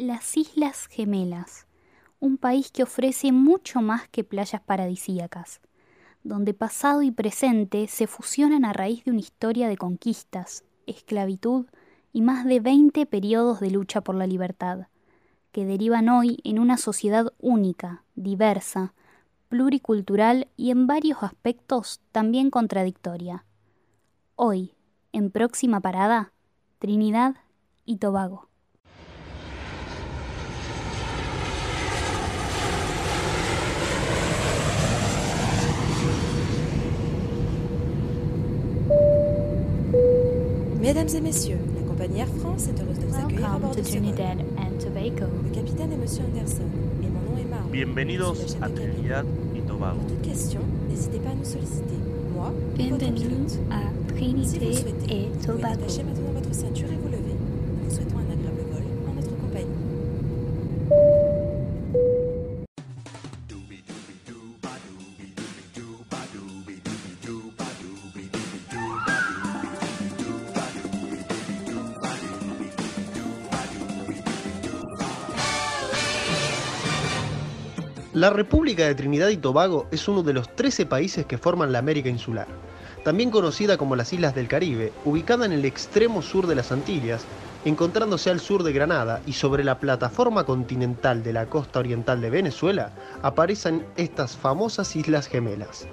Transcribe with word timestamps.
las 0.00 0.34
Islas 0.38 0.86
Gemelas, 0.86 1.66
un 2.20 2.38
país 2.38 2.70
que 2.70 2.82
ofrece 2.82 3.32
mucho 3.32 3.82
más 3.82 4.08
que 4.08 4.24
playas 4.24 4.62
paradisíacas, 4.62 5.60
donde 6.24 6.54
pasado 6.54 7.02
y 7.02 7.10
presente 7.10 7.86
se 7.86 8.06
fusionan 8.06 8.64
a 8.64 8.72
raíz 8.72 9.04
de 9.04 9.10
una 9.10 9.20
historia 9.20 9.68
de 9.68 9.76
conquistas, 9.76 10.64
esclavitud 10.86 11.66
y 12.14 12.22
más 12.22 12.46
de 12.46 12.60
20 12.60 13.04
periodos 13.04 13.60
de 13.60 13.70
lucha 13.70 14.00
por 14.00 14.14
la 14.14 14.26
libertad, 14.26 14.86
que 15.52 15.66
derivan 15.66 16.08
hoy 16.08 16.38
en 16.44 16.58
una 16.58 16.78
sociedad 16.78 17.34
única, 17.38 18.02
diversa, 18.14 18.94
pluricultural 19.50 20.48
y 20.56 20.70
en 20.70 20.86
varios 20.86 21.22
aspectos 21.22 22.00
también 22.10 22.48
contradictoria. 22.48 23.44
Hoy, 24.34 24.72
en 25.12 25.30
próxima 25.30 25.80
parada, 25.80 26.32
Trinidad 26.78 27.34
y 27.84 27.96
Tobago. 27.96 28.49
Mesdames 40.92 41.14
et 41.14 41.20
messieurs, 41.20 41.58
la 41.76 41.86
compagnie 41.88 42.18
Air 42.18 42.26
France 42.40 42.66
est 42.66 42.82
heureuse 42.82 42.98
de 42.98 43.06
vous 43.06 43.14
accueillir 43.14 43.54
à 43.54 43.58
bord 43.60 43.76
de 43.76 43.80
ce 43.80 43.92
vol. 43.92 44.02
Le 44.02 45.54
capitaine 45.54 45.92
est 45.92 45.96
Monsieur 45.96 46.24
Anderson 46.24 46.64
et 47.00 47.06
mon 47.06 47.30
nom 47.30 47.38
est 47.38 47.48
Marc. 47.48 47.70
Bienvenidos 47.70 48.56
a 48.60 48.68
Trinidad 48.68 49.24
y 49.54 49.60
Tobago. 49.60 50.00
Pour 50.00 50.08
toute 50.08 50.22
question, 50.22 50.58
n'hésitez 50.88 51.20
pas 51.20 51.30
à 51.30 51.34
nous 51.36 51.44
solliciter. 51.44 51.94
Moi, 52.34 52.52
votre 52.76 52.98
Bienvenidos 52.98 53.12
pilote. 53.12 53.60
Si 54.18 54.32
vous 54.32 54.66
le 54.66 54.72
souhaitez, 54.72 55.14
et 55.14 55.28
vous 55.28 55.38
pouvez 55.38 55.58
Tobago. 55.58 55.74
attacher 55.74 56.02
maintenant 56.02 56.32
votre 56.34 56.52
ceinture 56.52 56.88
et 56.90 56.98
vous 57.00 57.08
lever. 57.08 57.29
La 78.12 78.30
República 78.30 78.86
de 78.86 78.96
Trinidad 78.96 79.28
y 79.28 79.36
Tobago 79.36 79.86
es 79.92 80.08
uno 80.08 80.24
de 80.24 80.32
los 80.32 80.56
13 80.56 80.84
países 80.84 81.26
que 81.26 81.38
forman 81.38 81.70
la 81.70 81.78
América 81.78 82.08
Insular, 82.08 82.48
también 83.04 83.30
conocida 83.30 83.76
como 83.76 83.94
las 83.94 84.12
Islas 84.12 84.34
del 84.34 84.48
Caribe, 84.48 84.92
ubicada 85.04 85.46
en 85.46 85.52
el 85.52 85.64
extremo 85.64 86.20
sur 86.20 86.48
de 86.48 86.56
las 86.56 86.72
Antillas, 86.72 87.24
encontrándose 87.64 88.28
al 88.28 88.40
sur 88.40 88.64
de 88.64 88.72
Granada 88.72 89.20
y 89.26 89.34
sobre 89.34 89.62
la 89.62 89.78
plataforma 89.78 90.42
continental 90.42 91.22
de 91.22 91.32
la 91.32 91.46
costa 91.46 91.78
oriental 91.78 92.20
de 92.20 92.30
Venezuela, 92.30 92.90
aparecen 93.22 93.86
estas 93.96 94.36
famosas 94.36 94.96
Islas 94.96 95.28
Gemelas. 95.28 95.86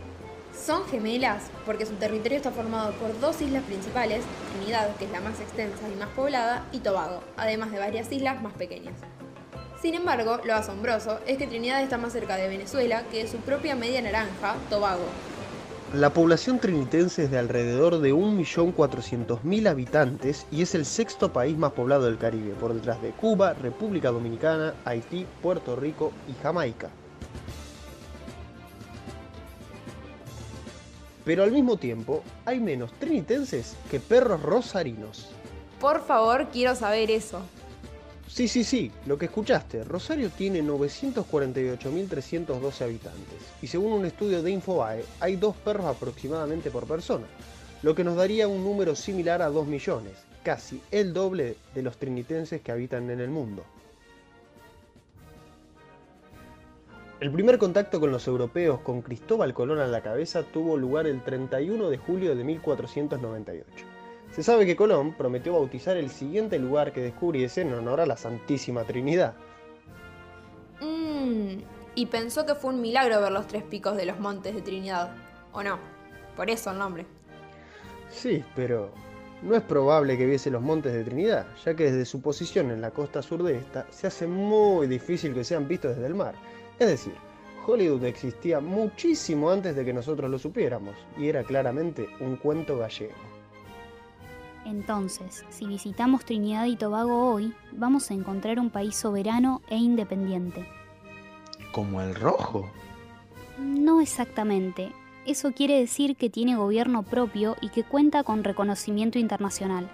Son 0.59 0.87
gemelas 0.87 1.51
porque 1.67 1.85
su 1.85 1.93
territorio 1.93 2.37
está 2.37 2.49
formado 2.49 2.93
por 2.93 3.19
dos 3.19 3.39
islas 3.43 3.63
principales, 3.65 4.23
Trinidad, 4.55 4.95
que 4.95 5.05
es 5.05 5.11
la 5.11 5.21
más 5.21 5.39
extensa 5.39 5.87
y 5.87 5.99
más 5.99 6.09
poblada, 6.09 6.65
y 6.71 6.79
Tobago, 6.79 7.21
además 7.37 7.71
de 7.71 7.77
varias 7.77 8.11
islas 8.11 8.41
más 8.41 8.53
pequeñas. 8.53 8.95
Sin 9.81 9.93
embargo, 9.93 10.39
lo 10.43 10.55
asombroso 10.55 11.19
es 11.27 11.37
que 11.37 11.45
Trinidad 11.45 11.83
está 11.83 11.97
más 11.97 12.13
cerca 12.13 12.35
de 12.35 12.47
Venezuela 12.47 13.03
que 13.11 13.23
de 13.23 13.29
su 13.29 13.37
propia 13.37 13.75
media 13.75 14.01
naranja, 14.01 14.55
Tobago. 14.69 15.05
La 15.93 16.09
población 16.09 16.59
trinitense 16.59 17.25
es 17.25 17.31
de 17.31 17.37
alrededor 17.37 17.99
de 17.99 18.13
1.400.000 18.13 19.69
habitantes 19.69 20.45
y 20.51 20.61
es 20.61 20.75
el 20.75 20.85
sexto 20.85 21.31
país 21.31 21.57
más 21.57 21.71
poblado 21.71 22.05
del 22.05 22.17
Caribe, 22.17 22.53
por 22.59 22.73
detrás 22.73 23.01
de 23.01 23.11
Cuba, 23.11 23.53
República 23.53 24.09
Dominicana, 24.09 24.73
Haití, 24.83 25.25
Puerto 25.41 25.75
Rico 25.75 26.11
y 26.27 26.33
Jamaica. 26.41 26.89
Pero 31.23 31.43
al 31.43 31.51
mismo 31.51 31.77
tiempo, 31.77 32.23
hay 32.45 32.59
menos 32.59 32.91
trinitenses 32.93 33.77
que 33.91 33.99
perros 33.99 34.41
rosarinos. 34.41 35.29
Por 35.79 36.03
favor, 36.05 36.47
quiero 36.51 36.75
saber 36.75 37.11
eso. 37.11 37.41
Sí, 38.27 38.49
sí, 38.49 38.63
sí, 38.63 38.91
lo 39.05 39.17
que 39.17 39.25
escuchaste. 39.25 39.83
Rosario 39.83 40.29
tiene 40.29 40.61
948.312 40.61 42.81
habitantes 42.81 43.41
y 43.61 43.67
según 43.67 43.93
un 43.93 44.05
estudio 44.05 44.43
de 44.43 44.51
Infobae 44.51 45.05
hay 45.19 45.37
dos 45.37 45.55
perros 45.55 45.85
aproximadamente 45.85 46.69
por 46.69 46.85
persona, 46.85 47.25
lo 47.83 47.95
que 47.95 48.03
nos 48.03 48.17
daría 48.17 48.49
un 48.49 48.63
número 48.63 48.95
similar 48.95 49.41
a 49.41 49.49
2 49.49 49.67
millones, 49.67 50.13
casi 50.43 50.81
el 50.91 51.13
doble 51.13 51.55
de 51.73 51.81
los 51.81 51.97
trinitenses 51.97 52.61
que 52.61 52.71
habitan 52.71 53.09
en 53.09 53.21
el 53.21 53.29
mundo. 53.29 53.63
El 57.19 57.31
primer 57.31 57.57
contacto 57.57 57.99
con 57.99 58.11
los 58.11 58.27
europeos 58.27 58.79
con 58.81 59.01
Cristóbal 59.01 59.51
Colón 59.53 59.79
a 59.79 59.87
la 59.87 60.01
cabeza 60.01 60.43
tuvo 60.43 60.77
lugar 60.77 61.07
el 61.07 61.23
31 61.23 61.89
de 61.89 61.97
julio 61.97 62.35
de 62.35 62.43
1498. 62.43 63.96
Se 64.31 64.43
sabe 64.43 64.65
que 64.65 64.75
Colón 64.75 65.13
prometió 65.13 65.53
bautizar 65.53 65.97
el 65.97 66.09
siguiente 66.09 66.59
lugar 66.59 66.93
que 66.93 67.01
descubriese 67.01 67.61
en 67.61 67.73
honor 67.73 68.01
a 68.01 68.05
la 68.05 68.17
Santísima 68.17 68.83
Trinidad. 68.83 69.33
Mmm, 70.79 71.57
y 71.95 72.05
pensó 72.05 72.45
que 72.45 72.53
fue 72.53 72.73
un 72.73 72.81
milagro 72.81 73.19
ver 73.19 73.31
los 73.31 73.47
tres 73.47 73.63
picos 73.63 73.97
de 73.97 74.05
los 74.05 74.19
montes 74.19 74.53
de 74.53 74.61
Trinidad. 74.61 75.15
¿O 75.53 75.63
no? 75.63 75.79
Por 76.35 76.49
eso 76.49 76.71
el 76.71 76.77
nombre. 76.77 77.05
Sí, 78.09 78.43
pero 78.55 78.91
no 79.41 79.55
es 79.55 79.63
probable 79.63 80.17
que 80.17 80.25
viese 80.25 80.51
los 80.51 80.61
montes 80.61 80.93
de 80.93 81.03
Trinidad, 81.03 81.47
ya 81.65 81.75
que 81.75 81.85
desde 81.85 82.05
su 82.05 82.21
posición 82.21 82.71
en 82.71 82.81
la 82.81 82.91
costa 82.91 83.21
sur 83.21 83.41
de 83.43 83.57
esta 83.57 83.87
se 83.89 84.07
hace 84.07 84.27
muy 84.27 84.87
difícil 84.87 85.33
que 85.33 85.43
sean 85.43 85.67
vistos 85.67 85.95
desde 85.95 86.07
el 86.07 86.15
mar. 86.15 86.35
Es 86.79 86.87
decir, 86.87 87.13
Hollywood 87.65 88.03
existía 88.05 88.59
muchísimo 88.59 89.51
antes 89.51 89.75
de 89.75 89.83
que 89.83 89.93
nosotros 89.93 90.29
lo 90.29 90.39
supiéramos, 90.39 90.95
y 91.17 91.27
era 91.27 91.43
claramente 91.43 92.07
un 92.19 92.37
cuento 92.37 92.77
gallego. 92.77 93.36
Entonces, 94.67 95.45
si 95.49 95.65
visitamos 95.65 96.25
Trinidad 96.25 96.65
y 96.65 96.75
Tobago 96.75 97.31
hoy, 97.31 97.53
vamos 97.71 98.11
a 98.11 98.13
encontrar 98.13 98.59
un 98.59 98.69
país 98.69 98.97
soberano 98.97 99.61
e 99.69 99.77
independiente. 99.77 100.67
¿Como 101.71 102.01
el 102.01 102.13
rojo? 102.13 102.69
No 103.57 104.01
exactamente. 104.01 104.91
Eso 105.25 105.53
quiere 105.53 105.79
decir 105.79 106.17
que 106.17 106.29
tiene 106.29 106.57
gobierno 106.57 107.03
propio 107.03 107.55
y 107.61 107.69
que 107.69 107.85
cuenta 107.85 108.23
con 108.23 108.43
reconocimiento 108.43 109.17
internacional. 109.17 109.89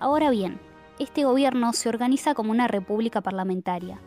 Ahora 0.00 0.30
bien, 0.30 0.58
este 0.98 1.22
gobierno 1.22 1.72
se 1.72 1.88
organiza 1.88 2.34
como 2.34 2.50
una 2.50 2.66
república 2.66 3.20
parlamentaria. 3.20 4.00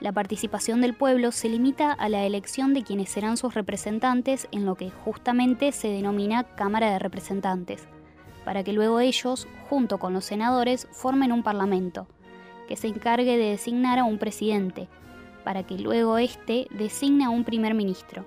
La 0.00 0.12
participación 0.12 0.80
del 0.80 0.94
pueblo 0.94 1.30
se 1.30 1.50
limita 1.50 1.92
a 1.92 2.08
la 2.08 2.24
elección 2.24 2.72
de 2.72 2.84
quienes 2.84 3.10
serán 3.10 3.36
sus 3.36 3.52
representantes 3.52 4.48
en 4.50 4.64
lo 4.64 4.76
que 4.76 4.90
justamente 4.90 5.72
se 5.72 5.88
denomina 5.88 6.44
Cámara 6.44 6.90
de 6.90 6.98
Representantes, 6.98 7.86
para 8.44 8.64
que 8.64 8.72
luego 8.72 9.00
ellos, 9.00 9.46
junto 9.68 9.98
con 9.98 10.12
los 10.12 10.24
senadores, 10.24 10.88
formen 10.92 11.32
un 11.32 11.42
parlamento, 11.42 12.06
que 12.68 12.76
se 12.76 12.88
encargue 12.88 13.36
de 13.36 13.50
designar 13.50 13.98
a 13.98 14.04
un 14.04 14.18
presidente, 14.18 14.88
para 15.44 15.64
que 15.64 15.78
luego 15.78 16.18
éste 16.18 16.66
designe 16.70 17.24
a 17.24 17.30
un 17.30 17.44
primer 17.44 17.74
ministro, 17.74 18.26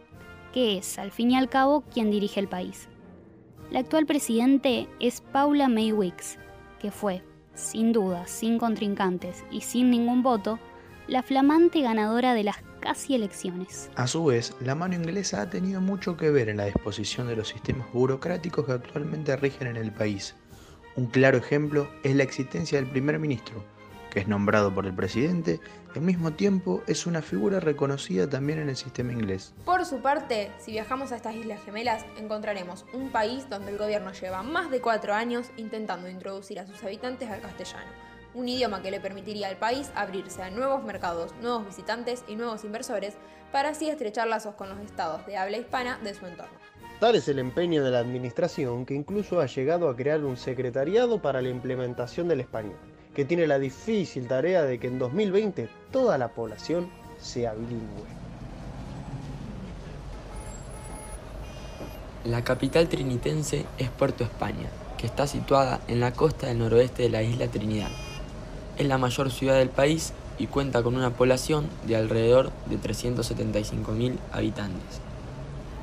que 0.53 0.77
es, 0.77 0.99
al 0.99 1.11
fin 1.11 1.31
y 1.31 1.35
al 1.35 1.49
cabo, 1.49 1.81
quien 1.93 2.11
dirige 2.11 2.39
el 2.39 2.47
país. 2.47 2.87
La 3.71 3.79
actual 3.79 4.05
presidente 4.05 4.87
es 4.99 5.21
Paula 5.21 5.67
May 5.67 5.91
Wicks, 5.91 6.37
que 6.79 6.91
fue, 6.91 7.23
sin 7.53 7.93
duda, 7.93 8.27
sin 8.27 8.59
contrincantes 8.59 9.43
y 9.49 9.61
sin 9.61 9.89
ningún 9.89 10.21
voto, 10.21 10.59
la 11.07 11.23
flamante 11.23 11.81
ganadora 11.81 12.33
de 12.33 12.43
las 12.43 12.61
casi 12.85 13.15
elecciones. 13.15 13.89
A 13.95 14.05
su 14.05 14.25
vez, 14.25 14.53
la 14.61 14.75
mano 14.75 14.93
inglesa 14.93 15.41
ha 15.41 15.49
tenido 15.49 15.81
mucho 15.81 16.15
que 16.17 16.29
ver 16.29 16.49
en 16.49 16.57
la 16.57 16.65
disposición 16.65 17.27
de 17.27 17.35
los 17.35 17.47
sistemas 17.47 17.91
burocráticos 17.91 18.63
que 18.63 18.73
actualmente 18.73 19.35
rigen 19.37 19.69
en 19.69 19.77
el 19.77 19.91
país. 19.91 20.35
Un 20.95 21.07
claro 21.07 21.39
ejemplo 21.39 21.89
es 22.03 22.15
la 22.15 22.21
existencia 22.21 22.79
del 22.79 22.87
primer 22.87 23.17
ministro, 23.17 23.63
que 24.11 24.19
es 24.19 24.27
nombrado 24.27 24.71
por 24.71 24.85
el 24.85 24.93
presidente 24.93 25.59
y 25.95 25.97
al 25.97 26.05
mismo 26.05 26.33
tiempo 26.33 26.83
es 26.85 27.07
una 27.07 27.23
figura 27.23 27.59
reconocida 27.59 28.29
también 28.29 28.59
en 28.59 28.69
el 28.69 28.75
sistema 28.75 29.13
inglés. 29.13 29.55
Por 29.65 29.83
su 29.83 30.01
parte, 30.03 30.51
si 30.59 30.71
viajamos 30.71 31.11
a 31.11 31.15
estas 31.15 31.33
Islas 31.33 31.63
Gemelas, 31.65 32.05
encontraremos 32.19 32.85
un 32.93 33.09
país 33.09 33.49
donde 33.49 33.71
el 33.71 33.79
gobierno 33.79 34.11
lleva 34.13 34.43
más 34.43 34.69
de 34.69 34.79
cuatro 34.79 35.15
años 35.15 35.47
intentando 35.57 36.07
introducir 36.07 36.59
a 36.59 36.67
sus 36.67 36.83
habitantes 36.83 37.31
al 37.31 37.41
castellano, 37.41 37.89
un 38.35 38.47
idioma 38.47 38.81
que 38.81 38.91
le 38.91 38.99
permitiría 38.99 39.47
al 39.47 39.57
país 39.57 39.89
abrirse 39.95 40.43
a 40.43 40.51
nuevos 40.51 40.83
mercados, 40.83 41.33
nuevos 41.41 41.65
visitantes 41.65 42.23
y 42.27 42.35
nuevos 42.35 42.63
inversores, 42.63 43.15
para 43.51 43.69
así 43.69 43.89
estrechar 43.89 44.27
lazos 44.27 44.55
con 44.55 44.69
los 44.69 44.79
estados 44.79 45.25
de 45.25 45.37
habla 45.37 45.57
hispana 45.57 45.97
de 46.03 46.13
su 46.13 46.25
entorno. 46.25 46.53
Tal 46.99 47.15
es 47.15 47.27
el 47.27 47.39
empeño 47.39 47.83
de 47.83 47.91
la 47.91 47.99
administración 47.99 48.85
que 48.85 48.93
incluso 48.93 49.39
ha 49.39 49.47
llegado 49.47 49.89
a 49.89 49.95
crear 49.95 50.23
un 50.23 50.37
secretariado 50.37 51.21
para 51.21 51.41
la 51.41 51.49
implementación 51.49 52.27
del 52.27 52.41
español, 52.41 52.77
que 53.13 53.25
tiene 53.25 53.47
la 53.47 53.59
difícil 53.59 54.27
tarea 54.27 54.63
de 54.63 54.79
que 54.79 54.87
en 54.87 54.99
2020 54.99 55.69
toda 55.91 56.17
la 56.17 56.29
población 56.29 56.89
sea 57.17 57.53
bilingüe. 57.53 58.05
La 62.25 62.43
capital 62.43 62.89
trinitense 62.89 63.65
es 63.77 63.89
Puerto 63.89 64.23
España, 64.23 64.67
que 64.97 65.05
está 65.05 65.27
situada 65.27 65.81
en 65.87 65.99
la 65.99 66.11
costa 66.13 66.47
del 66.47 66.59
noroeste 66.59 67.03
de 67.03 67.09
la 67.09 67.21
isla 67.21 67.47
Trinidad. 67.47 67.91
Es 68.77 68.87
la 68.87 68.97
mayor 68.97 69.31
ciudad 69.31 69.55
del 69.55 69.69
país 69.69 70.13
y 70.37 70.47
cuenta 70.47 70.83
con 70.83 70.95
una 70.95 71.11
población 71.11 71.67
de 71.87 71.95
alrededor 71.95 72.51
de 72.65 72.77
375.000 72.77 74.17
habitantes. 74.31 74.99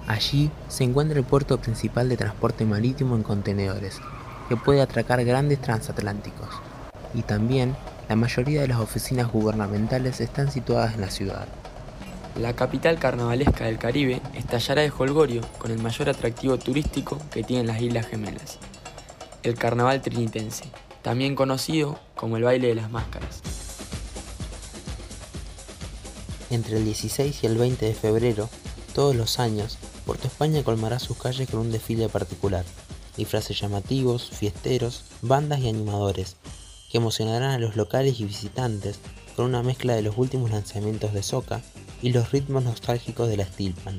Allí 0.06 0.50
se 0.68 0.84
encuentra 0.84 1.18
el 1.18 1.24
puerto 1.24 1.58
principal 1.58 2.08
de 2.08 2.16
transporte 2.16 2.64
marítimo 2.64 3.16
en 3.16 3.22
contenedores, 3.22 4.00
que 4.48 4.56
puede 4.56 4.82
atracar 4.82 5.24
grandes 5.24 5.60
transatlánticos. 5.60 6.48
Y 7.14 7.22
también 7.22 7.76
la 8.08 8.16
mayoría 8.16 8.60
de 8.60 8.68
las 8.68 8.80
oficinas 8.80 9.30
gubernamentales 9.30 10.20
están 10.20 10.50
situadas 10.50 10.94
en 10.94 11.00
la 11.00 11.10
ciudad. 11.10 11.46
La 12.38 12.54
capital 12.54 12.98
carnavalesca 12.98 13.66
del 13.66 13.78
Caribe 13.78 14.20
estallará 14.34 14.82
de 14.82 14.92
Holgorio 14.96 15.42
con 15.58 15.70
el 15.70 15.78
mayor 15.78 16.08
atractivo 16.08 16.58
turístico 16.58 17.18
que 17.30 17.42
tienen 17.42 17.66
las 17.66 17.80
Islas 17.80 18.06
Gemelas, 18.06 18.58
el 19.42 19.54
Carnaval 19.54 20.00
Trinitense, 20.00 20.64
también 21.02 21.34
conocido 21.34 21.98
como 22.14 22.36
el 22.36 22.44
baile 22.44 22.68
de 22.68 22.74
las 22.76 22.90
máscaras. 22.90 23.42
Entre 26.50 26.76
el 26.76 26.84
16 26.84 27.42
y 27.42 27.46
el 27.46 27.56
20 27.56 27.86
de 27.86 27.94
febrero, 27.94 28.48
todos 28.94 29.16
los 29.16 29.38
años, 29.38 29.78
Puerto 30.06 30.26
España 30.26 30.62
colmará 30.62 30.98
sus 30.98 31.16
calles 31.16 31.48
con 31.48 31.60
un 31.60 31.72
desfile 31.72 32.08
particular, 32.08 32.64
disfraces 33.16 33.58
llamativos, 33.58 34.30
fiesteros, 34.30 35.04
bandas 35.22 35.60
y 35.60 35.68
animadores, 35.68 36.36
que 36.90 36.98
emocionarán 36.98 37.52
a 37.52 37.58
los 37.58 37.76
locales 37.76 38.20
y 38.20 38.24
visitantes 38.24 38.98
con 39.34 39.46
una 39.46 39.62
mezcla 39.62 39.94
de 39.94 40.02
los 40.02 40.18
últimos 40.18 40.50
lanzamientos 40.50 41.12
de 41.14 41.22
Soca 41.22 41.62
y 42.02 42.12
los 42.12 42.32
ritmos 42.32 42.64
nostálgicos 42.64 43.28
de 43.28 43.38
la 43.38 43.46
Steelpan. 43.46 43.98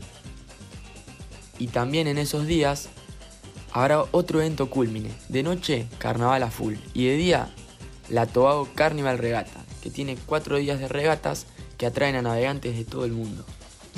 Y 1.58 1.68
también 1.68 2.08
en 2.08 2.18
esos 2.18 2.46
días 2.46 2.90
habrá 3.74 4.06
otro 4.12 4.40
evento 4.40 4.70
culmine. 4.70 5.10
De 5.30 5.44
noche, 5.44 5.88
carnaval 5.98 6.44
a 6.44 6.52
full. 6.52 6.76
Y 6.94 7.08
de 7.08 7.16
día, 7.16 7.50
la 8.10 8.28
Tobago 8.28 8.70
Carnival 8.76 9.18
Regata, 9.18 9.66
que 9.82 9.90
tiene 9.90 10.18
cuatro 10.26 10.58
días 10.58 10.80
de 10.80 10.88
regatas 10.88 11.48
que 11.78 11.88
atraen 11.88 12.16
a 12.16 12.22
navegantes 12.22 12.78
de 12.78 12.86
todo 12.86 13.04
el 13.04 13.12
mundo. 13.12 13.44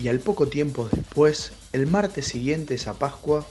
Y 0.02 0.08
al 0.08 0.20
poco 0.20 0.48
tiempo 0.48 0.90
después, 0.92 1.52
el 1.74 1.88
martes 1.88 2.26
siguiente 2.26 2.78
a 2.88 2.94
Pascua, 2.94 3.46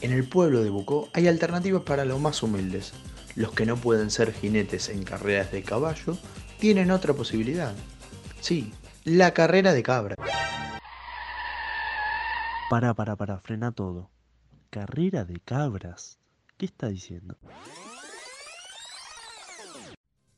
en 0.00 0.12
el 0.12 0.28
pueblo 0.28 0.62
de 0.62 0.70
Bucó 0.70 1.08
hay 1.12 1.28
alternativas 1.28 1.82
para 1.82 2.04
los 2.04 2.20
más 2.20 2.42
humildes. 2.42 2.92
Los 3.34 3.52
que 3.52 3.66
no 3.66 3.76
pueden 3.76 4.10
ser 4.10 4.32
jinetes 4.32 4.88
en 4.88 5.02
carreras 5.02 5.50
de 5.50 5.62
caballo 5.62 6.16
tienen 6.58 6.92
otra 6.92 7.14
posibilidad. 7.14 7.74
Sí, 8.40 8.72
la 9.02 9.34
carrera 9.34 9.72
de 9.72 9.82
cabra. 9.82 10.16
Para, 12.70 12.94
para, 12.94 13.16
para, 13.16 13.38
frena 13.38 13.72
todo. 13.72 14.13
Carrera 14.74 15.24
de 15.24 15.38
cabras. 15.38 16.18
¿Qué 16.56 16.66
está 16.66 16.88
diciendo? 16.88 17.36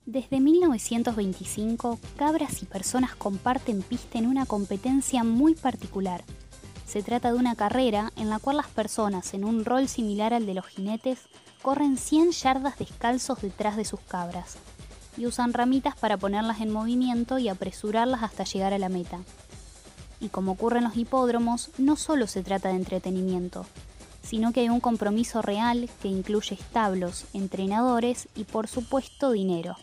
Desde 0.04 0.40
1925, 0.40 1.98
cabras 2.18 2.62
y 2.62 2.66
personas 2.66 3.16
comparten 3.16 3.80
pista 3.80 4.18
en 4.18 4.26
una 4.26 4.44
competencia 4.44 5.24
muy 5.24 5.54
particular. 5.54 6.22
Se 6.84 7.02
trata 7.02 7.32
de 7.32 7.38
una 7.38 7.56
carrera 7.56 8.12
en 8.16 8.28
la 8.28 8.38
cual 8.38 8.58
las 8.58 8.66
personas, 8.66 9.32
en 9.32 9.42
un 9.42 9.64
rol 9.64 9.88
similar 9.88 10.34
al 10.34 10.44
de 10.44 10.52
los 10.52 10.66
jinetes, 10.66 11.20
corren 11.62 11.96
100 11.96 12.32
yardas 12.32 12.78
descalzos 12.78 13.40
detrás 13.40 13.78
de 13.78 13.86
sus 13.86 14.00
cabras 14.00 14.58
y 15.16 15.24
usan 15.24 15.54
ramitas 15.54 15.96
para 15.96 16.18
ponerlas 16.18 16.60
en 16.60 16.70
movimiento 16.70 17.38
y 17.38 17.48
apresurarlas 17.48 18.22
hasta 18.22 18.44
llegar 18.44 18.74
a 18.74 18.78
la 18.78 18.90
meta. 18.90 19.18
Y 20.20 20.28
como 20.28 20.52
ocurre 20.52 20.76
en 20.76 20.84
los 20.84 20.98
hipódromos, 20.98 21.70
no 21.78 21.96
solo 21.96 22.26
se 22.26 22.42
trata 22.42 22.68
de 22.68 22.74
entretenimiento, 22.76 23.64
sino 24.26 24.52
que 24.52 24.60
hay 24.60 24.68
un 24.68 24.80
compromiso 24.80 25.40
real 25.40 25.88
que 26.02 26.08
incluye 26.08 26.56
establos, 26.56 27.26
entrenadores 27.32 28.28
y 28.34 28.44
por 28.44 28.66
supuesto 28.66 29.30
dinero 29.30 29.76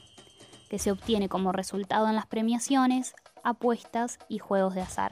que 0.73 0.79
se 0.79 0.91
obtiene 0.91 1.29
como 1.29 1.51
resultado 1.51 2.09
en 2.09 2.15
las 2.15 2.25
premiaciones, 2.25 3.13
apuestas 3.43 4.17
y 4.27 4.39
juegos 4.39 4.73
de 4.73 4.81
azar. 4.81 5.11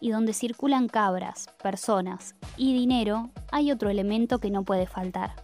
Y 0.00 0.10
donde 0.10 0.32
circulan 0.32 0.88
cabras, 0.88 1.46
personas 1.62 2.34
y 2.56 2.74
dinero, 2.74 3.30
hay 3.52 3.70
otro 3.70 3.88
elemento 3.88 4.40
que 4.40 4.50
no 4.50 4.64
puede 4.64 4.88
faltar, 4.88 5.36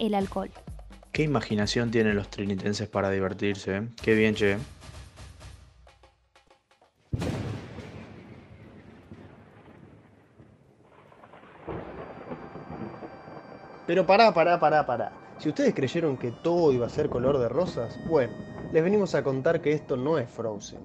el 0.00 0.12
alcohol. 0.14 0.50
Qué 1.12 1.22
imaginación 1.22 1.92
tienen 1.92 2.16
los 2.16 2.30
trinitenses 2.30 2.88
para 2.88 3.10
divertirse, 3.10 3.76
¿eh? 3.76 3.88
Qué 4.02 4.14
bien, 4.14 4.34
che. 4.34 4.58
Pero 13.88 14.04
pará, 14.04 14.34
pará, 14.34 14.60
pará, 14.60 14.84
pará. 14.84 15.12
Si 15.38 15.48
ustedes 15.48 15.72
creyeron 15.74 16.18
que 16.18 16.30
todo 16.30 16.72
iba 16.72 16.84
a 16.84 16.90
ser 16.90 17.08
color 17.08 17.38
de 17.38 17.48
rosas, 17.48 17.98
bueno, 18.04 18.34
les 18.70 18.84
venimos 18.84 19.14
a 19.14 19.24
contar 19.24 19.62
que 19.62 19.72
esto 19.72 19.96
no 19.96 20.18
es 20.18 20.28
Frozen. 20.30 20.80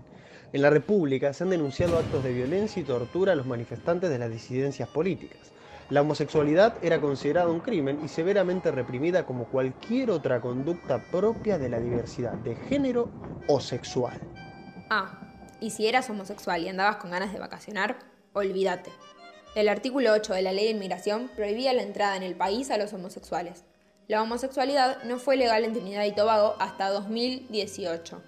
En 0.54 0.62
la 0.62 0.70
República 0.70 1.34
se 1.34 1.44
han 1.44 1.50
denunciado 1.50 1.98
actos 1.98 2.24
de 2.24 2.32
violencia 2.32 2.82
y 2.82 2.86
tortura 2.86 3.34
a 3.34 3.36
los 3.36 3.46
manifestantes 3.46 4.10
de 4.10 4.20
las 4.20 4.32
disidencias 4.32 4.88
políticas. 4.88 5.52
La 5.90 6.00
homosexualidad 6.00 6.76
era 6.82 7.02
considerada 7.02 7.50
un 7.50 7.60
crimen 7.60 8.00
y 8.06 8.08
severamente 8.08 8.72
reprimida 8.72 9.26
como 9.26 9.50
cualquier 9.50 10.10
otra 10.10 10.40
conducta 10.40 11.04
propia 11.12 11.58
de 11.58 11.68
la 11.68 11.82
diversidad 11.82 12.36
de 12.36 12.56
género 12.56 13.10
o 13.50 13.60
sexual. 13.60 14.18
Ah, 14.90 15.20
y 15.60 15.72
si 15.72 15.88
eras 15.88 16.10
homosexual 16.10 16.64
y 16.64 16.70
andabas 16.70 16.96
con 16.96 17.12
ganas 17.12 17.34
de 17.34 17.40
vacacionar, 17.40 17.98
olvídate. 18.32 18.92
El 19.56 19.70
artículo 19.70 20.12
8 20.14 20.34
de 20.34 20.42
la 20.42 20.52
ley 20.52 20.66
de 20.66 20.72
inmigración 20.72 21.30
prohibía 21.36 21.74
la 21.74 21.84
entrada 21.84 22.18
en 22.18 22.24
el 22.24 22.36
país 22.36 22.72
a 22.72 22.78
los 22.80 22.92
homosexuales. 22.92 23.66
La 24.08 24.24
homosexualidad 24.24 25.04
no 25.04 25.20
fue 25.20 25.38
legal 25.38 25.64
en 25.64 25.74
Trinidad 25.74 26.06
y 26.06 26.12
Tobago 26.12 26.56
hasta 26.60 26.90
2018. 26.90 28.20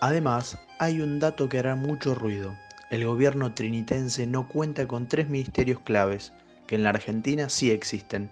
Además, 0.00 0.56
hay 0.78 1.02
un 1.02 1.20
dato 1.20 1.50
que 1.50 1.58
hará 1.58 1.76
mucho 1.76 2.14
ruido. 2.14 2.56
El 2.88 3.04
gobierno 3.04 3.52
trinitense 3.52 4.26
no 4.26 4.48
cuenta 4.48 4.88
con 4.88 5.06
tres 5.06 5.28
ministerios 5.28 5.80
claves, 5.80 6.32
que 6.66 6.76
en 6.76 6.84
la 6.84 6.90
Argentina 6.90 7.50
sí 7.50 7.70
existen. 7.70 8.30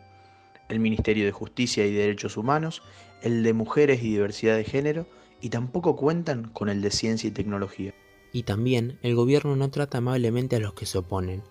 El 0.68 0.80
Ministerio 0.80 1.24
de 1.24 1.32
Justicia 1.32 1.86
y 1.86 1.92
Derechos 1.92 2.36
Humanos, 2.36 2.82
el 3.22 3.42
de 3.42 3.52
Mujeres 3.52 4.02
y 4.02 4.10
Diversidad 4.10 4.56
de 4.56 4.64
Género, 4.64 5.06
y 5.40 5.50
tampoco 5.50 5.96
cuentan 5.96 6.48
con 6.48 6.68
el 6.68 6.82
de 6.82 6.90
Ciencia 6.90 7.28
y 7.28 7.32
Tecnología. 7.32 7.94
Y 8.32 8.42
también 8.42 8.98
el 9.02 9.14
gobierno 9.14 9.56
no 9.56 9.70
trata 9.70 9.98
amablemente 9.98 10.56
a 10.56 10.60
los 10.60 10.74
que 10.74 10.86
se 10.86 10.98
oponen. 10.98 11.42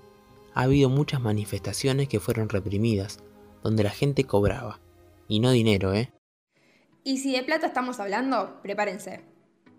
Ha 0.54 0.64
habido 0.64 0.90
muchas 0.90 1.22
manifestaciones 1.22 2.08
que 2.08 2.20
fueron 2.20 2.50
reprimidas, 2.50 3.20
donde 3.64 3.84
la 3.84 3.90
gente 3.90 4.26
cobraba. 4.26 4.80
Y 5.28 5.40
no 5.40 5.52
dinero, 5.52 5.94
¿eh? 5.94 6.12
Y 7.04 7.18
si 7.18 7.32
de 7.32 7.44
plata 7.44 7.68
estamos 7.68 8.00
hablando, 8.00 8.60
prepárense. 8.62 9.37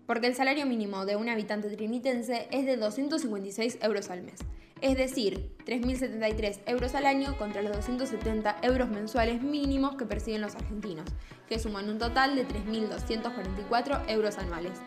Porque 0.09 0.25
el 0.25 0.33
salario 0.33 0.65
mínimo 0.65 1.05
de 1.05 1.15
un 1.17 1.29
habitante 1.29 1.69
trinitense 1.69 2.47
es 2.49 2.65
de 2.65 2.77
256 2.77 3.77
euros 3.83 4.09
al 4.09 4.23
mes. 4.23 4.39
Es 4.81 4.97
decir, 4.97 5.51
3.073 5.67 6.61
euros 6.65 6.95
al 6.95 7.05
año 7.05 7.37
contra 7.37 7.61
los 7.61 7.75
270 7.75 8.55
euros 8.63 8.89
mensuales 8.89 9.43
mínimos 9.43 9.97
que 9.97 10.05
perciben 10.05 10.41
los 10.41 10.55
argentinos, 10.55 11.05
que 11.47 11.59
suman 11.59 11.87
un 11.89 11.99
total 11.99 12.35
de 12.35 12.47
3.244 12.47 14.09
euros 14.09 14.39
anuales. 14.39 14.79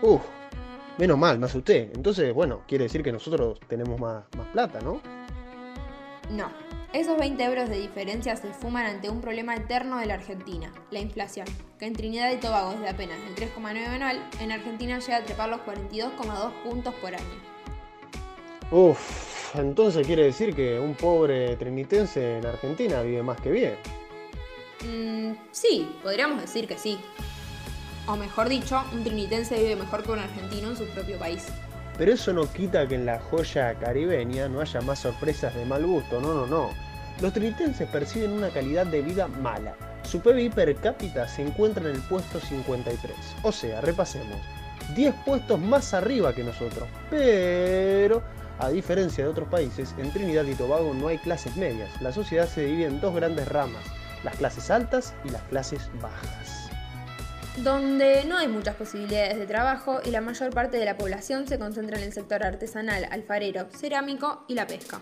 Uf, 0.00 0.22
Menos 0.96 1.18
mal, 1.18 1.40
me 1.40 1.46
asusté. 1.46 1.90
Entonces, 1.94 2.32
bueno, 2.32 2.62
quiere 2.68 2.84
decir 2.84 3.02
que 3.02 3.10
nosotros 3.10 3.58
tenemos 3.66 3.98
más, 3.98 4.24
más 4.36 4.46
plata, 4.48 4.80
¿no? 4.80 5.00
No. 6.30 6.50
Esos 6.92 7.18
20 7.18 7.42
euros 7.44 7.68
de 7.68 7.78
diferencia 7.78 8.34
se 8.36 8.48
fuman 8.48 8.86
ante 8.86 9.10
un 9.10 9.20
problema 9.20 9.54
eterno 9.54 9.98
de 9.98 10.06
la 10.06 10.14
Argentina, 10.14 10.72
la 10.90 11.00
inflación, 11.00 11.46
que 11.78 11.84
en 11.84 11.92
Trinidad 11.92 12.32
y 12.32 12.36
Tobago 12.36 12.72
es 12.72 12.80
de 12.80 12.88
apenas 12.88 13.18
el 13.28 13.34
3,9 13.36 13.86
anual, 13.86 14.26
en 14.40 14.52
Argentina 14.52 14.98
llega 14.98 15.18
a 15.18 15.24
trepar 15.24 15.50
los 15.50 15.60
42,2 15.60 16.52
puntos 16.64 16.94
por 16.94 17.14
año. 17.14 17.24
Uf, 18.70 19.54
entonces 19.54 20.06
quiere 20.06 20.24
decir 20.24 20.54
que 20.54 20.78
un 20.78 20.94
pobre 20.94 21.56
trinitense 21.56 22.38
en 22.38 22.46
Argentina 22.46 23.02
vive 23.02 23.22
más 23.22 23.38
que 23.40 23.50
bien. 23.50 23.76
Mm, 24.86 25.36
sí, 25.50 25.94
podríamos 26.02 26.40
decir 26.40 26.66
que 26.66 26.78
sí 26.78 26.98
o 28.08 28.16
mejor 28.16 28.48
dicho, 28.48 28.82
un 28.92 29.04
trinitense 29.04 29.58
vive 29.58 29.76
mejor 29.76 30.02
que 30.02 30.12
un 30.12 30.18
argentino 30.18 30.70
en 30.70 30.76
su 30.76 30.86
propio 30.86 31.18
país. 31.18 31.46
Pero 31.98 32.12
eso 32.12 32.32
no 32.32 32.50
quita 32.52 32.86
que 32.86 32.94
en 32.94 33.04
la 33.04 33.18
joya 33.18 33.74
caribeña 33.74 34.48
no 34.48 34.60
haya 34.60 34.80
más 34.80 35.00
sorpresas 35.00 35.52
de 35.54 35.64
mal 35.64 35.84
gusto, 35.84 36.20
no, 36.20 36.32
no, 36.32 36.46
no. 36.46 36.70
Los 37.20 37.32
trinitenses 37.32 37.88
perciben 37.88 38.30
una 38.30 38.50
calidad 38.50 38.86
de 38.86 39.02
vida 39.02 39.26
mala. 39.26 39.74
Su 40.04 40.20
PBI 40.20 40.50
per 40.50 40.76
cápita 40.76 41.26
se 41.26 41.42
encuentra 41.42 41.82
en 41.90 41.96
el 41.96 42.02
puesto 42.02 42.38
53. 42.38 43.12
O 43.42 43.50
sea, 43.50 43.80
repasemos. 43.80 44.38
10 44.94 45.12
puestos 45.26 45.58
más 45.60 45.92
arriba 45.92 46.32
que 46.32 46.44
nosotros. 46.44 46.88
Pero, 47.10 48.22
a 48.60 48.70
diferencia 48.70 49.24
de 49.24 49.30
otros 49.30 49.48
países, 49.48 49.92
en 49.98 50.12
Trinidad 50.12 50.44
y 50.44 50.54
Tobago 50.54 50.94
no 50.94 51.08
hay 51.08 51.18
clases 51.18 51.56
medias. 51.56 51.90
La 52.00 52.12
sociedad 52.12 52.46
se 52.46 52.64
divide 52.64 52.86
en 52.86 53.00
dos 53.00 53.14
grandes 53.16 53.48
ramas, 53.48 53.82
las 54.22 54.36
clases 54.36 54.70
altas 54.70 55.14
y 55.24 55.30
las 55.30 55.42
clases 55.42 55.90
bajas 56.00 56.57
donde 57.62 58.24
no 58.24 58.38
hay 58.38 58.48
muchas 58.48 58.76
posibilidades 58.76 59.38
de 59.38 59.46
trabajo 59.46 60.00
y 60.04 60.10
la 60.10 60.20
mayor 60.20 60.50
parte 60.52 60.78
de 60.78 60.84
la 60.84 60.96
población 60.96 61.46
se 61.46 61.58
concentra 61.58 61.98
en 61.98 62.04
el 62.04 62.12
sector 62.12 62.44
artesanal, 62.44 63.06
alfarero, 63.10 63.68
cerámico 63.70 64.44
y 64.48 64.54
la 64.54 64.66
pesca. 64.66 65.00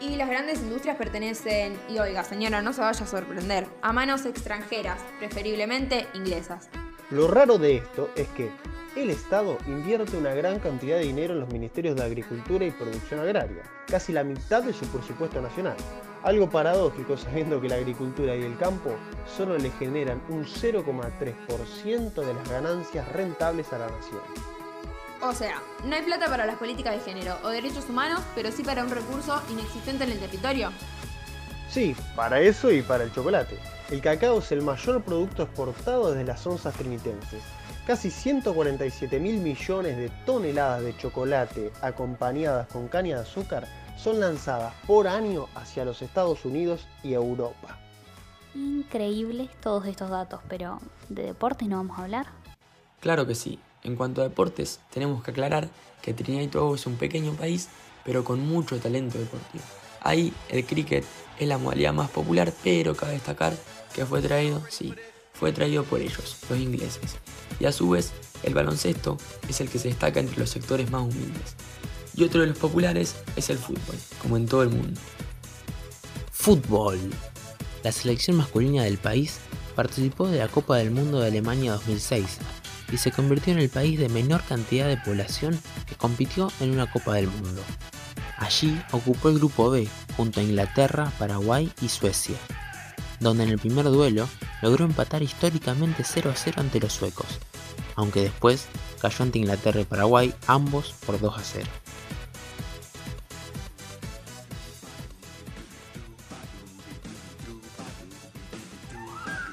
Y 0.00 0.16
las 0.16 0.28
grandes 0.28 0.58
industrias 0.60 0.96
pertenecen, 0.96 1.78
y 1.88 1.98
oiga 1.98 2.24
señora, 2.24 2.60
no 2.60 2.72
se 2.72 2.80
vaya 2.80 3.04
a 3.04 3.06
sorprender, 3.06 3.66
a 3.82 3.92
manos 3.92 4.26
extranjeras, 4.26 5.00
preferiblemente 5.18 6.06
inglesas. 6.14 6.68
Lo 7.10 7.28
raro 7.28 7.58
de 7.58 7.76
esto 7.76 8.10
es 8.16 8.26
que 8.28 8.50
el 8.94 9.10
Estado 9.10 9.56
invierte 9.66 10.16
una 10.16 10.34
gran 10.34 10.58
cantidad 10.58 10.98
de 10.98 11.04
dinero 11.04 11.32
en 11.32 11.40
los 11.40 11.48
ministerios 11.48 11.96
de 11.96 12.04
Agricultura 12.04 12.64
y 12.64 12.70
Producción 12.70 13.20
Agraria, 13.20 13.62
casi 13.86 14.12
la 14.12 14.22
mitad 14.22 14.62
de 14.62 14.72
su 14.72 14.86
presupuesto 14.86 15.40
nacional. 15.40 15.76
Algo 16.22 16.50
paradójico 16.50 17.16
sabiendo 17.16 17.60
que 17.60 17.68
la 17.68 17.76
agricultura 17.76 18.36
y 18.36 18.42
el 18.42 18.56
campo 18.58 18.90
solo 19.36 19.56
le 19.56 19.70
generan 19.72 20.20
un 20.28 20.44
0,3% 20.44 22.14
de 22.14 22.34
las 22.34 22.48
ganancias 22.50 23.08
rentables 23.12 23.72
a 23.72 23.78
la 23.78 23.86
nación. 23.86 24.20
O 25.22 25.32
sea, 25.32 25.62
no 25.84 25.94
hay 25.94 26.02
plata 26.02 26.26
para 26.26 26.46
las 26.46 26.56
políticas 26.56 26.94
de 26.94 27.12
género 27.12 27.38
o 27.44 27.48
derechos 27.48 27.88
humanos, 27.88 28.20
pero 28.34 28.50
sí 28.50 28.62
para 28.62 28.84
un 28.84 28.90
recurso 28.90 29.40
inexistente 29.50 30.04
en 30.04 30.12
el 30.12 30.18
territorio. 30.18 30.70
Sí, 31.70 31.96
para 32.14 32.40
eso 32.40 32.70
y 32.70 32.82
para 32.82 33.04
el 33.04 33.12
chocolate. 33.12 33.58
El 33.90 34.02
cacao 34.02 34.40
es 34.40 34.52
el 34.52 34.62
mayor 34.62 35.02
producto 35.02 35.44
exportado 35.44 36.10
desde 36.10 36.24
las 36.24 36.46
onzas 36.46 36.74
trinitenses. 36.74 37.42
Casi 37.86 38.10
147 38.10 39.18
mil 39.18 39.38
millones 39.38 39.96
de 39.96 40.08
toneladas 40.24 40.84
de 40.84 40.96
chocolate 40.96 41.72
acompañadas 41.82 42.68
con 42.68 42.86
caña 42.86 43.16
de 43.16 43.22
azúcar 43.22 43.66
son 43.96 44.20
lanzadas 44.20 44.72
por 44.86 45.08
año 45.08 45.48
hacia 45.56 45.84
los 45.84 46.00
Estados 46.00 46.44
Unidos 46.44 46.86
y 47.02 47.14
Europa. 47.14 47.78
Increíbles 48.54 49.48
todos 49.60 49.86
estos 49.86 50.10
datos, 50.10 50.40
pero 50.48 50.78
¿de 51.08 51.24
deportes 51.24 51.66
no 51.66 51.78
vamos 51.78 51.98
a 51.98 52.02
hablar? 52.02 52.26
Claro 53.00 53.26
que 53.26 53.34
sí. 53.34 53.58
En 53.82 53.96
cuanto 53.96 54.20
a 54.20 54.24
deportes, 54.24 54.78
tenemos 54.92 55.24
que 55.24 55.32
aclarar 55.32 55.68
que 56.00 56.14
Trinidad 56.14 56.44
y 56.44 56.48
Tobago 56.48 56.76
es 56.76 56.86
un 56.86 56.96
pequeño 56.96 57.32
país, 57.32 57.68
pero 58.04 58.22
con 58.22 58.46
mucho 58.46 58.78
talento 58.78 59.18
deportivo. 59.18 59.64
Ahí 60.00 60.32
el 60.48 60.64
cricket 60.64 61.04
es 61.36 61.48
la 61.48 61.58
modalidad 61.58 61.92
más 61.92 62.10
popular, 62.10 62.52
pero 62.62 62.94
cabe 62.94 63.14
destacar 63.14 63.54
que 63.92 64.06
fue 64.06 64.22
traído, 64.22 64.62
sí, 64.68 64.94
fue 65.32 65.52
traído 65.52 65.84
por 65.84 66.00
ellos, 66.00 66.36
los 66.48 66.58
ingleses. 66.58 67.16
Y 67.60 67.66
a 67.66 67.72
su 67.72 67.90
vez, 67.90 68.12
el 68.42 68.54
baloncesto 68.54 69.18
es 69.48 69.60
el 69.60 69.68
que 69.68 69.78
se 69.78 69.88
destaca 69.88 70.20
entre 70.20 70.38
los 70.38 70.50
sectores 70.50 70.90
más 70.90 71.02
humildes. 71.02 71.56
Y 72.14 72.24
otro 72.24 72.42
de 72.42 72.48
los 72.48 72.58
populares 72.58 73.16
es 73.36 73.50
el 73.50 73.58
fútbol, 73.58 73.96
como 74.20 74.36
en 74.36 74.46
todo 74.46 74.62
el 74.62 74.68
mundo. 74.68 75.00
Fútbol. 76.30 76.98
La 77.82 77.92
selección 77.92 78.36
masculina 78.36 78.84
del 78.84 78.98
país 78.98 79.38
participó 79.74 80.28
de 80.28 80.38
la 80.38 80.48
Copa 80.48 80.76
del 80.76 80.90
Mundo 80.90 81.20
de 81.20 81.28
Alemania 81.28 81.72
2006 81.72 82.38
y 82.92 82.98
se 82.98 83.10
convirtió 83.10 83.52
en 83.52 83.58
el 83.58 83.70
país 83.70 83.98
de 83.98 84.08
menor 84.08 84.42
cantidad 84.42 84.86
de 84.86 84.98
población 84.98 85.58
que 85.86 85.94
compitió 85.94 86.52
en 86.60 86.70
una 86.72 86.90
Copa 86.90 87.14
del 87.14 87.28
Mundo. 87.28 87.62
Allí 88.38 88.80
ocupó 88.90 89.30
el 89.30 89.38
grupo 89.38 89.70
B 89.70 89.88
junto 90.16 90.40
a 90.40 90.42
Inglaterra, 90.42 91.12
Paraguay 91.18 91.72
y 91.80 91.88
Suecia, 91.88 92.36
donde 93.22 93.44
en 93.44 93.50
el 93.50 93.58
primer 93.58 93.84
duelo 93.84 94.28
logró 94.60 94.84
empatar 94.84 95.22
históricamente 95.22 96.02
0 96.04 96.30
a 96.30 96.36
0 96.36 96.56
ante 96.60 96.80
los 96.80 96.92
suecos, 96.92 97.38
aunque 97.96 98.22
después 98.22 98.66
cayó 99.00 99.22
ante 99.22 99.38
Inglaterra 99.38 99.80
y 99.80 99.84
Paraguay 99.84 100.34
ambos 100.46 100.94
por 101.06 101.20
2 101.20 101.38
a 101.38 101.42
0. 101.42 101.66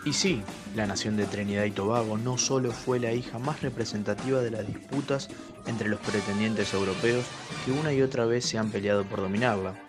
Y 0.05 0.13
sí, 0.13 0.41
la 0.75 0.87
nación 0.87 1.17
de 1.17 1.25
Trinidad 1.25 1.65
y 1.65 1.71
Tobago 1.71 2.17
no 2.17 2.37
solo 2.37 2.71
fue 2.71 2.99
la 2.99 3.11
hija 3.11 3.37
más 3.37 3.61
representativa 3.61 4.41
de 4.41 4.49
las 4.49 4.65
disputas 4.65 5.29
entre 5.67 5.89
los 5.89 5.99
pretendientes 5.99 6.73
europeos 6.73 7.25
que 7.63 7.71
una 7.71 7.93
y 7.93 8.01
otra 8.01 8.25
vez 8.25 8.45
se 8.45 8.57
han 8.57 8.71
peleado 8.71 9.03
por 9.03 9.21
dominarla. 9.21 9.88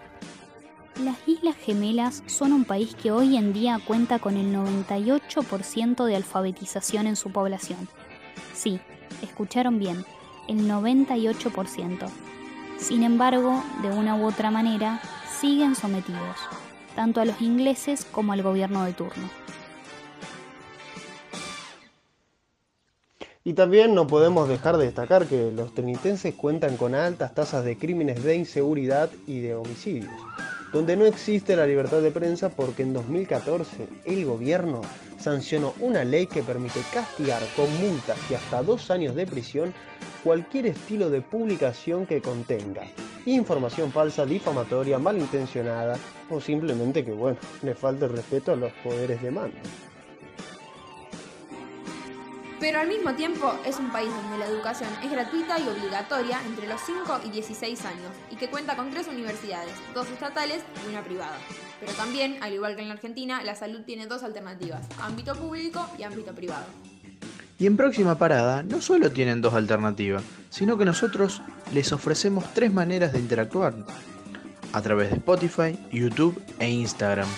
Las 0.98 1.16
Islas 1.26 1.56
Gemelas 1.56 2.22
son 2.26 2.52
un 2.52 2.64
país 2.64 2.94
que 2.94 3.10
hoy 3.10 3.36
en 3.36 3.52
día 3.54 3.80
cuenta 3.86 4.18
con 4.18 4.36
el 4.36 4.54
98% 4.54 6.04
de 6.04 6.16
alfabetización 6.16 7.06
en 7.06 7.16
su 7.16 7.30
población. 7.30 7.88
Sí, 8.52 8.80
escucharon 9.22 9.78
bien, 9.78 10.04
el 10.48 10.68
98%. 10.68 12.06
Sin 12.78 13.02
embargo, 13.02 13.62
de 13.82 13.88
una 13.88 14.16
u 14.16 14.26
otra 14.26 14.50
manera, 14.50 15.00
siguen 15.40 15.74
sometidos, 15.74 16.36
tanto 16.94 17.20
a 17.20 17.24
los 17.24 17.40
ingleses 17.40 18.04
como 18.04 18.32
al 18.32 18.42
gobierno 18.42 18.84
de 18.84 18.92
turno. 18.92 19.30
Y 23.42 23.54
también 23.54 23.94
no 23.94 24.06
podemos 24.06 24.48
dejar 24.48 24.76
de 24.76 24.84
destacar 24.84 25.26
que 25.26 25.50
los 25.50 25.74
trinitenses 25.74 26.34
cuentan 26.34 26.76
con 26.76 26.94
altas 26.94 27.34
tasas 27.34 27.64
de 27.64 27.78
crímenes 27.78 28.22
de 28.22 28.36
inseguridad 28.36 29.08
y 29.26 29.40
de 29.40 29.54
homicidios, 29.54 30.12
donde 30.72 30.96
no 30.96 31.04
existe 31.04 31.56
la 31.56 31.66
libertad 31.66 32.00
de 32.00 32.10
prensa 32.10 32.48
porque 32.48 32.82
en 32.82 32.92
2014 32.92 33.88
el 34.04 34.24
gobierno 34.24 34.82
sancionó 35.18 35.74
una 35.80 36.04
ley 36.04 36.26
que 36.26 36.42
permite 36.42 36.80
castigar 36.92 37.42
con 37.56 37.66
multas 37.80 38.18
y 38.30 38.34
hasta 38.34 38.62
dos 38.62 38.90
años 38.90 39.14
de 39.14 39.26
prisión 39.26 39.74
cualquier 40.22 40.66
estilo 40.66 41.10
de 41.10 41.22
publicación 41.22 42.06
que 42.06 42.20
contenga 42.20 42.82
información 43.26 43.92
falsa, 43.92 44.24
difamatoria, 44.24 44.98
malintencionada 44.98 45.98
o 46.28 46.40
simplemente 46.40 47.04
que, 47.04 47.12
bueno, 47.12 47.38
le 47.62 47.74
falte 47.74 48.08
respeto 48.08 48.52
a 48.52 48.56
los 48.56 48.72
poderes 48.84 49.20
de 49.22 49.30
mando. 49.30 49.58
Pero 52.60 52.78
al 52.78 52.88
mismo 52.88 53.14
tiempo 53.14 53.54
es 53.64 53.78
un 53.78 53.90
país 53.90 54.10
donde 54.14 54.36
la 54.36 54.44
educación 54.44 54.90
es 55.02 55.10
gratuita 55.10 55.58
y 55.58 55.66
obligatoria 55.66 56.42
entre 56.44 56.68
los 56.68 56.78
5 56.82 57.20
y 57.24 57.30
16 57.30 57.86
años 57.86 58.12
y 58.30 58.36
que 58.36 58.50
cuenta 58.50 58.76
con 58.76 58.90
tres 58.90 59.08
universidades, 59.08 59.72
dos 59.94 60.06
estatales 60.10 60.62
y 60.84 60.90
una 60.90 61.02
privada. 61.02 61.38
Pero 61.80 61.92
también, 61.92 62.36
al 62.42 62.52
igual 62.52 62.76
que 62.76 62.82
en 62.82 62.88
la 62.88 62.94
Argentina, 62.94 63.42
la 63.42 63.54
salud 63.54 63.80
tiene 63.86 64.06
dos 64.06 64.22
alternativas, 64.22 64.86
ámbito 65.00 65.34
público 65.34 65.88
y 65.98 66.02
ámbito 66.02 66.34
privado. 66.34 66.66
Y 67.58 67.66
en 67.66 67.78
próxima 67.78 68.18
parada 68.18 68.62
no 68.62 68.82
solo 68.82 69.10
tienen 69.10 69.40
dos 69.40 69.54
alternativas, 69.54 70.22
sino 70.50 70.76
que 70.76 70.84
nosotros 70.84 71.40
les 71.72 71.92
ofrecemos 71.92 72.44
tres 72.52 72.72
maneras 72.72 73.14
de 73.14 73.20
interactuar, 73.20 73.74
a 74.72 74.82
través 74.82 75.10
de 75.10 75.16
Spotify, 75.16 75.78
YouTube 75.90 76.40
e 76.58 76.68
Instagram. 76.68 77.28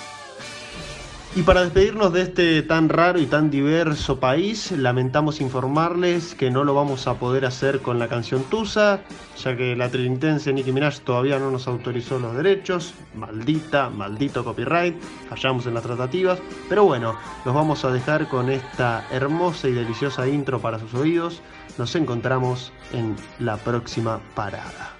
Y 1.34 1.44
para 1.44 1.62
despedirnos 1.62 2.12
de 2.12 2.22
este 2.22 2.62
tan 2.62 2.90
raro 2.90 3.18
y 3.18 3.24
tan 3.24 3.50
diverso 3.50 4.20
país, 4.20 4.70
lamentamos 4.70 5.40
informarles 5.40 6.34
que 6.34 6.50
no 6.50 6.62
lo 6.62 6.74
vamos 6.74 7.06
a 7.06 7.14
poder 7.14 7.46
hacer 7.46 7.80
con 7.80 7.98
la 7.98 8.06
canción 8.06 8.44
Tusa, 8.44 9.00
ya 9.42 9.56
que 9.56 9.74
la 9.74 9.88
trinitense 9.88 10.52
Nicki 10.52 10.72
Minaj 10.72 10.98
todavía 10.98 11.38
no 11.38 11.50
nos 11.50 11.66
autorizó 11.68 12.18
los 12.18 12.36
derechos. 12.36 12.92
Maldita, 13.14 13.88
maldito 13.88 14.44
copyright, 14.44 15.00
fallamos 15.30 15.64
en 15.64 15.72
las 15.72 15.84
tratativas. 15.84 16.38
Pero 16.68 16.84
bueno, 16.84 17.16
los 17.46 17.54
vamos 17.54 17.82
a 17.86 17.90
dejar 17.90 18.28
con 18.28 18.50
esta 18.50 19.06
hermosa 19.10 19.68
y 19.68 19.72
deliciosa 19.72 20.28
intro 20.28 20.60
para 20.60 20.78
sus 20.78 20.92
oídos. 20.92 21.40
Nos 21.78 21.94
encontramos 21.94 22.74
en 22.92 23.16
la 23.38 23.56
próxima 23.56 24.20
parada. 24.34 24.92